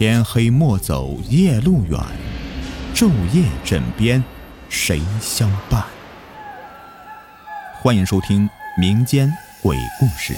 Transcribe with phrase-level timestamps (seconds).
[0.00, 2.00] 天黑莫走夜路远，
[2.94, 4.24] 昼夜枕边
[4.70, 5.84] 谁相伴？
[7.74, 9.30] 欢迎收听民间
[9.62, 10.32] 鬼故事。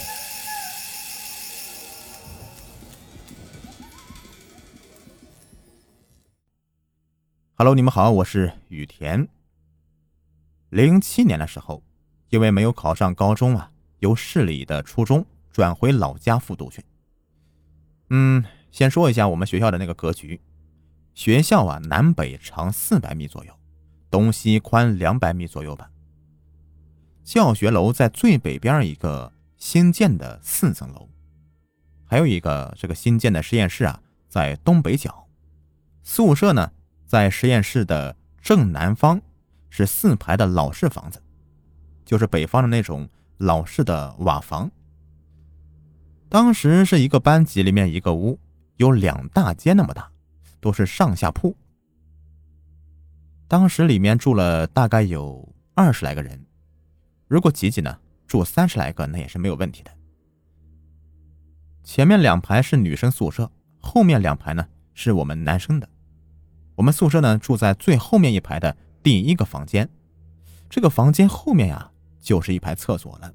[7.54, 9.28] Hello，你们好，我是雨田。
[10.70, 11.84] 零七年的时候，
[12.30, 13.70] 因为没有考上高中啊，
[14.00, 16.84] 由市里的初中转回老家复读去。
[18.10, 18.44] 嗯。
[18.72, 20.40] 先说一下我们学校的那个格局，
[21.14, 23.52] 学校啊南北长四百米左右，
[24.10, 25.90] 东西宽两百米左右吧。
[27.22, 31.06] 教学楼在最北边一个新建的四层楼，
[32.06, 35.28] 还有一个这个新建的实验室啊在东北角，
[36.02, 36.72] 宿舍呢
[37.06, 39.20] 在实验室的正南方，
[39.68, 41.22] 是四排的老式房子，
[42.06, 44.70] 就是北方的那种老式的瓦房。
[46.30, 48.40] 当时是一个班级里面一个屋。
[48.82, 50.10] 有两大间那么大，
[50.60, 51.56] 都是上下铺。
[53.46, 56.44] 当时里面住了大概有二十来个人，
[57.28, 59.90] 如果挤挤呢，住三十来个那也是没有问题的。
[61.84, 65.88] 前面两排是女生宿舍，后面两排呢是我们男生的。
[66.74, 69.88] 我们宿舍呢住在最后面一排的第一个房间，
[70.68, 71.88] 这个房间后面呀
[72.18, 73.32] 就是一排厕所了，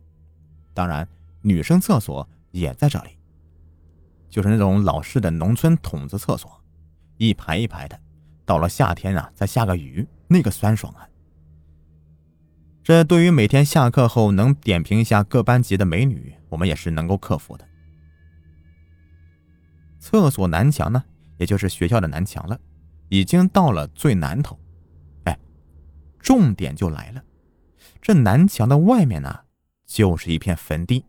[0.73, 1.07] 当然
[1.41, 3.16] 女生厕所也在这里。
[4.29, 6.61] 就是那种老式的农村筒子厕所，
[7.17, 7.99] 一排一排的。
[8.45, 11.07] 到了夏天啊，再下个雨，那个酸爽啊！
[12.81, 17.67] 这对于每天下课后能点评一下各班级的美女，我们也是能够克服的。
[19.99, 21.03] 厕所南墙呢，
[21.37, 22.57] 也就是学校的南墙了，
[23.09, 24.57] 已经到了最南头。
[25.25, 25.37] 哎，
[26.19, 27.23] 重点就来了，
[28.01, 29.41] 这南墙的外面呢，
[29.85, 31.05] 就是一片坟地。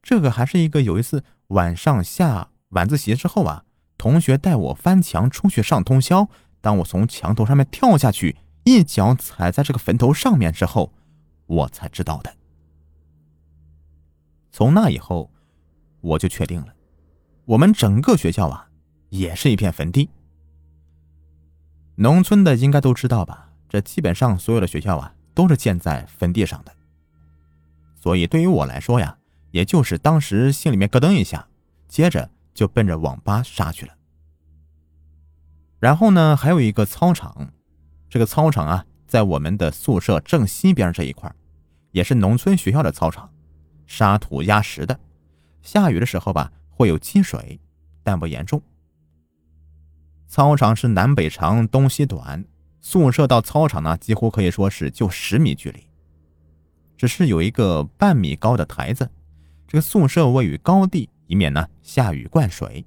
[0.00, 1.24] 这个还是一个有一次。
[1.48, 3.64] 晚上下晚自习之后啊，
[3.98, 6.28] 同学带我翻墙出去上通宵。
[6.60, 10.92] 当我从墙头上面跳下去，一脚踩在这个坟头上面之后，
[11.46, 12.34] 我才知道的。
[14.50, 15.30] 从那以后，
[16.00, 16.74] 我就确定了，
[17.44, 18.68] 我们整个学校啊，
[19.10, 20.08] 也是一片坟地。
[21.96, 23.50] 农村的应该都知道吧？
[23.68, 26.72] 这基本上所有的学校啊，都是建在坟地上的。
[28.00, 29.18] 所以对于我来说呀。
[29.54, 31.46] 也就是当时心里面咯噔一下，
[31.86, 33.94] 接着就奔着网吧杀去了。
[35.78, 37.52] 然后呢，还有一个操场，
[38.10, 41.32] 这个操场啊，在我们的宿舍正西边这一块，
[41.92, 43.32] 也是农村学校的操场，
[43.86, 44.98] 沙土压实的，
[45.62, 47.60] 下雨的时候吧会有积水，
[48.02, 48.60] 但不严重。
[50.26, 52.44] 操场是南北长，东西短，
[52.80, 55.86] 宿舍到操场呢几乎可以说是就十米距离，
[56.96, 59.08] 只是有一个半米高的台子。
[59.66, 62.84] 这个宿舍位于高地，以免呢下雨灌水。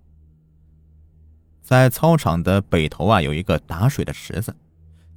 [1.61, 4.55] 在操场的北头啊，有一个打水的池子，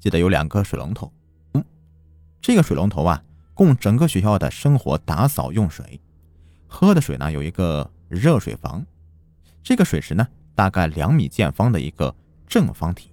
[0.00, 1.12] 记得有两个水龙头。
[1.54, 1.64] 嗯，
[2.40, 3.22] 这个水龙头啊，
[3.54, 6.00] 供整个学校的生活打扫用水。
[6.66, 8.84] 喝的水呢，有一个热水房。
[9.62, 12.14] 这个水池呢，大概两米见方的一个
[12.48, 13.12] 正方体。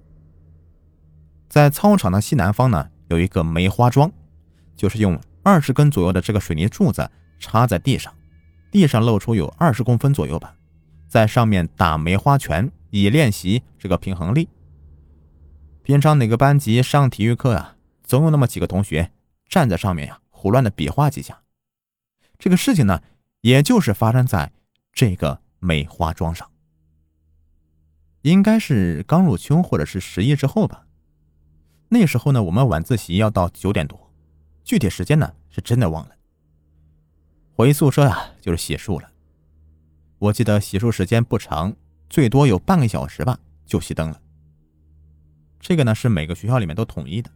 [1.48, 4.12] 在操场的西南方呢，有一个梅花桩，
[4.76, 8.14] 就是用二十根左右的这个水泥柱子插在地上。
[8.72, 10.56] 地上露出有二十公分左右吧，
[11.08, 14.50] 在上面打梅花拳，以练习这个平衡力。
[15.84, 19.12] 平常哪个班级上体育课啊，总有那么几个同学
[19.48, 21.42] 站在上面呀，胡乱的比划几下。
[22.38, 23.02] 这个事情呢，
[23.42, 24.52] 也就是发生在
[24.92, 26.52] 这个梅花桩上，
[28.24, 30.86] 应该是刚入秋或者是十一之后吧。
[31.88, 34.12] 那时候呢，我们晚自习要到九点多，
[34.66, 36.17] 具体时间呢，是真的忘了。
[37.58, 39.10] 回宿舍啊，就是洗漱了。
[40.20, 41.76] 我记得洗漱时间不长，
[42.08, 44.22] 最多有半个小时吧，就熄灯了。
[45.60, 47.32] 这个呢是每个学校里面都统一的。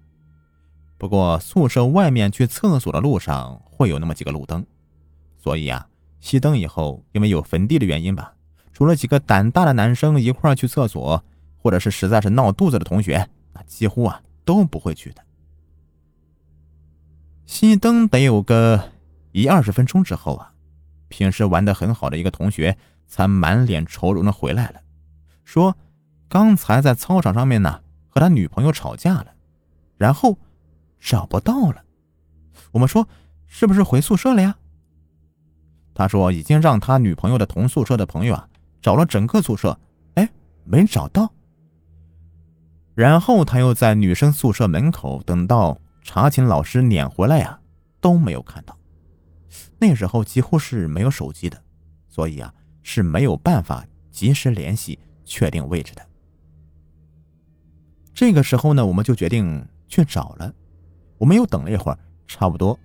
[0.99, 4.63] 不过宿舍外面去厕所的路上会有那么几个路灯，
[5.39, 5.87] 所以啊，
[6.21, 8.35] 熄灯以后，因为有坟地的原因吧，
[8.71, 11.25] 除了几个胆大的男生一块去厕所，
[11.57, 15.23] 或者是实在是闹肚子的同学，那几乎啊都不会去的。
[17.47, 18.91] 熄灯得有个。
[19.31, 20.53] 一二十分钟之后啊，
[21.07, 24.81] 平时玩的很好的一个同学才满脸愁容的回来了，
[25.43, 25.77] 说
[26.27, 29.27] 刚才在操场上面呢和他女朋友吵架了，
[29.97, 30.37] 然后
[30.99, 31.83] 找不到了。
[32.71, 33.07] 我们说
[33.47, 34.55] 是不是回宿舍了呀？
[35.93, 38.47] 他说已经让他女朋友的同宿舍的朋友啊
[38.81, 39.77] 找了整个宿舍，
[40.15, 40.29] 哎，
[40.63, 41.31] 没找到。
[42.95, 47.59] 然后他又在女生宿舍门口等到查寝老师撵回来呀，
[47.99, 48.77] 都没有看到。
[49.79, 51.61] 那时候几乎是没有手机的，
[52.07, 52.53] 所以啊
[52.83, 56.07] 是没有办法及时联系确定位置的。
[58.13, 60.53] 这个时候呢，我们就决定去找了。
[61.17, 62.77] 我们又等了一会儿，差不多。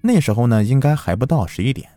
[0.00, 1.90] 那时候呢，应该还不到十一点。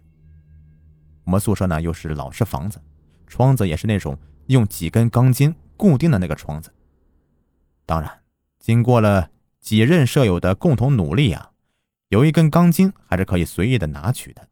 [1.24, 2.82] 我们宿舍呢又是老式房子，
[3.28, 4.18] 窗子也是那种
[4.48, 6.74] 用几根钢筋固定的那个窗子。
[7.86, 8.12] 当然，
[8.60, 9.30] 经过了
[9.60, 11.51] 几任舍友的共同努力啊，
[12.12, 14.46] 有一根钢筋还是可以随意的拿取的。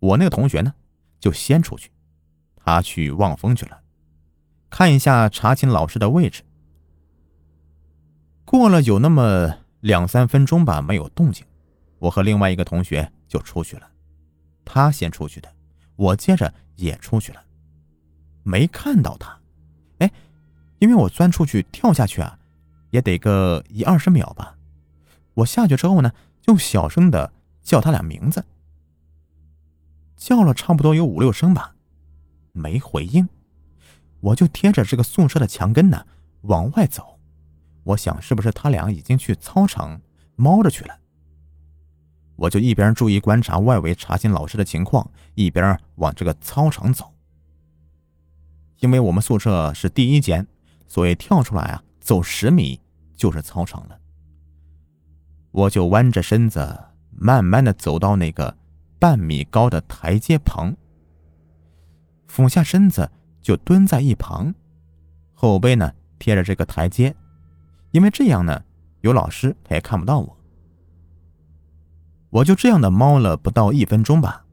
[0.00, 0.74] 我那个同学呢，
[1.20, 1.88] 就先出去，
[2.56, 3.80] 他去望风去了，
[4.68, 6.42] 看一下查寝老师的位置。
[8.44, 11.46] 过了有那么两三分钟吧，没有动静，
[12.00, 13.88] 我和另外一个同学就出去了。
[14.64, 15.48] 他先出去的，
[15.94, 17.40] 我接着也出去了，
[18.42, 19.38] 没看到他。
[19.98, 20.10] 哎，
[20.80, 22.36] 因为我钻出去跳下去啊，
[22.90, 24.56] 也得个一二十秒吧。
[25.34, 27.32] 我下去之后呢，就小声的
[27.62, 28.44] 叫他俩名字。
[30.16, 31.74] 叫了差不多有五六声吧，
[32.52, 33.28] 没回应，
[34.20, 36.06] 我就贴着这个宿舍的墙根呢
[36.42, 37.18] 往外走，
[37.84, 40.00] 我想是不是他俩已经去操场
[40.36, 40.98] 猫着去了。
[42.36, 47.12] 我就一边注意观察外围查寝老师的情况，一边往这个操场走。
[48.80, 50.46] 因为我们宿舍是第一间，
[50.86, 52.80] 所以跳出来啊，走十米
[53.14, 53.98] 就是操场了。
[55.50, 56.78] 我就弯着身子，
[57.10, 58.56] 慢慢的走到那个。
[59.00, 60.76] 半米高的台阶旁，
[62.28, 63.10] 俯下身子
[63.40, 64.54] 就蹲在一旁，
[65.32, 67.16] 后背呢贴着这个台阶，
[67.92, 68.62] 因为这样呢
[69.00, 70.36] 有老师他也看不到我。
[72.28, 74.44] 我就这样的猫了不到一分钟吧，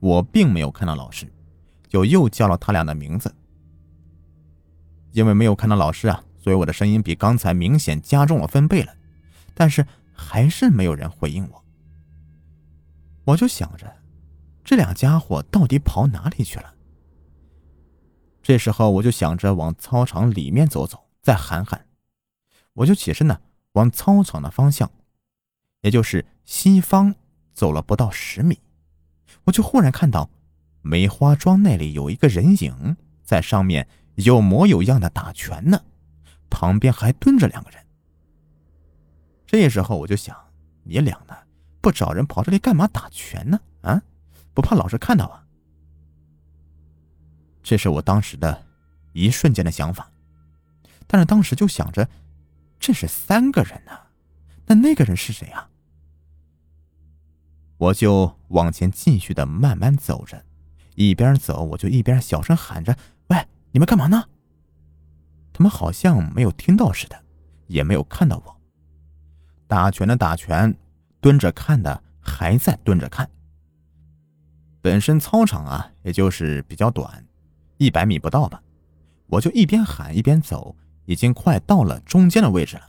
[0.00, 1.32] 我并没有看到老师，
[1.86, 3.32] 就又叫了他俩的名字。
[5.12, 8.92] 因为没有看到老师啊，所以我的声音比刚才明显加重了分贝了，
[9.54, 9.86] 但是
[10.16, 11.64] 还是没有人回应我。
[13.24, 13.92] 我就想着，
[14.64, 16.74] 这两家伙到底跑哪里去了？
[18.42, 21.86] 这时候我就想着往操场里面走走，再喊喊。
[22.74, 23.40] 我就起身呢，
[23.72, 24.90] 往操场的方向，
[25.80, 27.14] 也就是西方
[27.52, 28.60] 走了不到十米，
[29.44, 30.30] 我就忽然看到
[30.82, 35.82] 梅花桩那里有一个人影在上面有模有样的打拳呢，
[36.48, 37.85] 旁边还蹲着两个人。
[39.46, 40.36] 这时候我就想，
[40.82, 41.36] 你俩呢？
[41.80, 43.60] 不找人跑这里干嘛打拳呢？
[43.82, 44.02] 啊，
[44.52, 45.46] 不怕老师看到啊？
[47.62, 48.64] 这是我当时的
[49.12, 50.10] 一瞬间的想法，
[51.06, 52.08] 但是当时就想着，
[52.80, 53.92] 这是三个人呢，
[54.66, 55.70] 那那个人是谁啊？
[57.78, 60.44] 我就往前继续的慢慢走着，
[60.96, 62.96] 一边走我就一边小声喊着
[63.28, 64.28] ：“喂，你们干嘛呢？”
[65.52, 67.22] 他们好像没有听到似的，
[67.68, 68.55] 也没有看到我。
[69.66, 70.76] 打拳的打拳。
[71.18, 73.28] 蹲着看的还在蹲着看。
[74.80, 77.26] 本身操场啊，也就是比较短，
[77.78, 78.62] 一百米不到吧。
[79.26, 82.88] 我就一边喊一边走，已经快到了中间的位置了。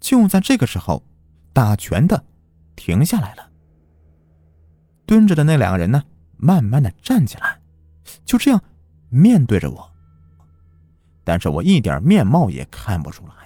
[0.00, 1.02] 就在这个时候，
[1.54, 2.22] 打拳的
[2.76, 3.50] 停下来了。
[5.06, 6.04] 蹲着的那两个人呢，
[6.36, 7.58] 慢慢的站起来，
[8.26, 8.62] 就这样
[9.08, 9.90] 面对着我。
[11.22, 13.43] 但是我一点面貌也看不出来。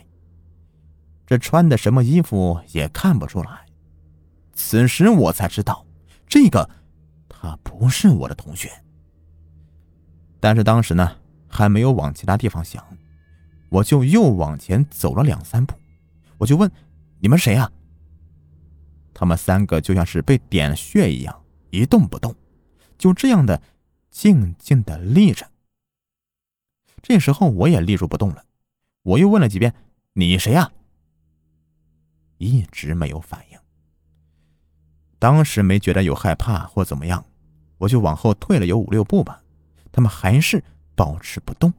[1.28, 3.66] 这穿的什么衣服也看不出来。
[4.54, 5.84] 此时我才知道，
[6.26, 6.66] 这个
[7.28, 8.72] 他不是我的同学。
[10.40, 12.82] 但是当时呢，还没有往其他地方想，
[13.68, 15.74] 我就又往前走了两三步，
[16.38, 16.70] 我就问
[17.20, 17.70] ：“你们谁呀？”
[19.12, 22.34] 他们三个就像是被点穴一样，一动不动，
[22.96, 23.60] 就这样的
[24.08, 25.46] 静静的立着。
[27.02, 28.46] 这时候我也立住不动了，
[29.02, 29.74] 我又问了几遍
[30.14, 30.72] ：“你谁呀？”
[32.38, 33.58] 一直没有反应。
[35.18, 37.24] 当时没觉得有害怕或怎么样，
[37.76, 39.42] 我就往后退了有五六步吧，
[39.92, 40.62] 他们还是
[40.94, 41.72] 保持不动。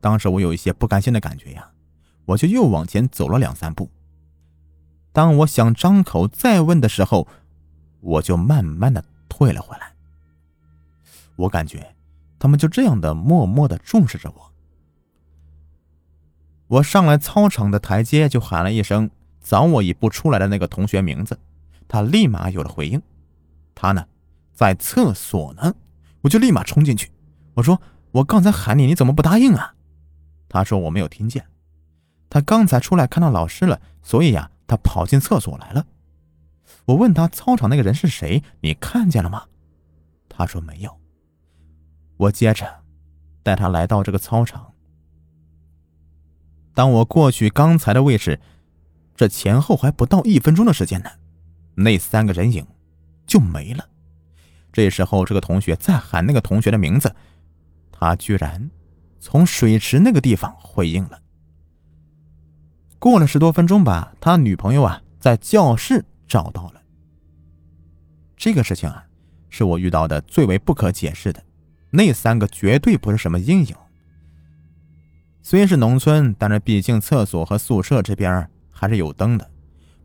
[0.00, 1.68] 当时我有一些不甘心的感觉呀，
[2.24, 3.90] 我就又往前走了两三步。
[5.12, 7.26] 当我想张口再问的时候，
[8.00, 9.92] 我就慢慢的退了回来。
[11.34, 11.94] 我感觉
[12.38, 14.52] 他们就这样的默默的注视着我。
[16.68, 21.38] 我上来操场的台阶，就喊了一声早我一步出来的那个同学名字，
[21.86, 23.00] 他立马有了回应。
[23.74, 24.04] 他呢，
[24.52, 25.74] 在厕所呢，
[26.22, 27.12] 我就立马冲进去。
[27.54, 27.80] 我说
[28.10, 29.74] ：“我刚才喊你，你怎么不答应啊？”
[30.48, 31.46] 他说：“我没有听见。”
[32.28, 35.86] 他刚才出来看到老师了，所以呀，他跑进厕所来了。
[36.86, 38.42] 我问他：“操场那个人是谁？
[38.60, 39.44] 你看见了吗？”
[40.28, 40.98] 他说：“没有。”
[42.18, 42.82] 我接着
[43.42, 44.72] 带他来到这个操场。
[46.76, 48.38] 当我过去刚才的位置，
[49.14, 51.08] 这前后还不到一分钟的时间呢，
[51.74, 52.66] 那三个人影
[53.26, 53.88] 就没了，
[54.74, 57.16] 这时候，这个同学再喊那个同学的名字，
[57.90, 58.70] 他居然
[59.18, 61.18] 从水池那个地方回应了。
[62.98, 66.82] 过了十多分钟吧，他女朋友啊在教室找到了。
[68.36, 69.06] 这个事情啊，
[69.48, 71.42] 是我遇到的最为不可解释的。
[71.88, 73.74] 那三个绝对不是什么阴影。
[75.48, 79.48] 虽是农村，但是毕竟厕所和宿舍这边还是有灯的，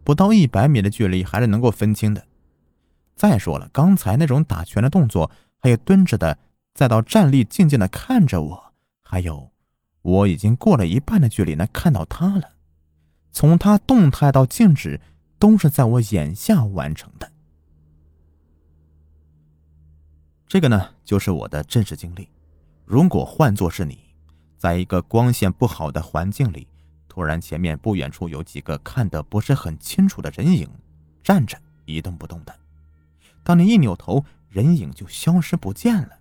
[0.03, 2.23] 不到一百米的距离还是能够分清的。
[3.15, 6.37] 再说了，刚才那种打拳的动作，还有蹲着的，
[6.75, 9.51] 再到站立静静的看着我，还有
[10.03, 12.51] 我已经过了一半的距离能看到他了，
[13.31, 15.01] 从他动态到静止，
[15.39, 17.31] 都是在我眼下完成的。
[20.47, 22.29] 这个呢，就是我的真实经历。
[22.85, 24.10] 如果换作是你，
[24.61, 26.67] 在一个光线不好的环境里，
[27.07, 30.69] 突然前面不远处有几个看得不是很清楚的人影
[31.23, 32.55] 站着一动不动的。
[33.41, 36.11] 当你一扭头，人影就消失不见了。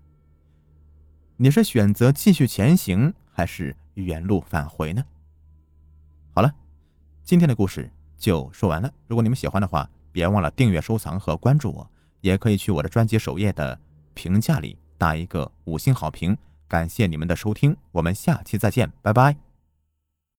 [1.37, 5.05] 你是选择继续前行，还是原路返回呢？
[6.33, 6.51] 好了，
[7.23, 8.91] 今天的故事就说完了。
[9.07, 11.87] 如果你们喜欢的话，别忘了订阅、收藏和关注我，
[12.23, 13.79] 也可以去我的专辑首页的
[14.15, 16.35] 评价里打一个五星好评。
[16.71, 19.50] 感谢你们的收听，我们下期再见，拜拜。